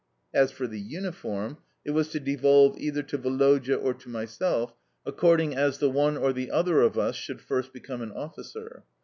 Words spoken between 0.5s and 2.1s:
for the uniform, it was